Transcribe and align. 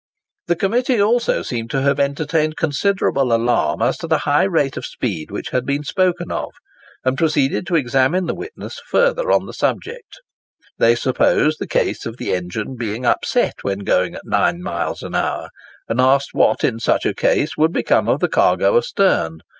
The 0.47 0.55
Committee 0.55 0.99
also 0.99 1.43
seem 1.43 1.67
to 1.67 1.81
have 1.83 1.99
entertained 1.99 2.57
considerable 2.57 3.31
alarm 3.31 3.83
as 3.83 3.97
to 3.99 4.07
the 4.07 4.17
high 4.25 4.45
rate 4.45 4.75
of 4.75 4.83
speed 4.83 5.29
which 5.29 5.49
had 5.51 5.63
been 5.63 5.83
spoken 5.83 6.31
of, 6.31 6.53
and 7.05 7.15
proceeded 7.19 7.67
to 7.67 7.75
examine 7.75 8.25
the 8.25 8.33
witness 8.33 8.79
further 8.87 9.29
on 9.31 9.45
the 9.45 9.53
subject. 9.53 10.19
They 10.79 10.95
supposed 10.95 11.59
the 11.59 11.67
case 11.67 12.07
of 12.07 12.17
the 12.17 12.33
engine 12.33 12.77
being 12.77 13.05
upset 13.05 13.57
when 13.61 13.83
going 13.83 14.15
at 14.15 14.25
9 14.25 14.63
miles 14.63 15.03
an 15.03 15.13
hour, 15.13 15.49
and 15.87 16.01
asked 16.01 16.29
what, 16.33 16.63
in 16.63 16.79
such 16.79 17.05
a 17.05 17.13
case, 17.13 17.55
would 17.55 17.71
become 17.71 18.09
of 18.09 18.21
the 18.21 18.27
cargo 18.27 18.79
astern. 18.79 19.41